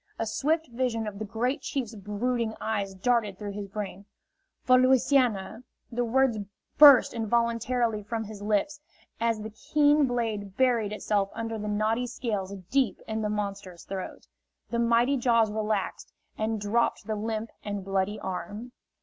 [0.17, 4.05] A swift vision of the Great Chief's brooding eyes darted through his brain.
[4.63, 6.39] "For Louisiana!" The words
[6.79, 8.79] burst involuntarily from his lips
[9.19, 14.25] as the keen blade buried itself under the knotty scales deep in the monster's throat.
[14.71, 18.71] The mighty jaws relaxed and dropped the limp and bloody arm.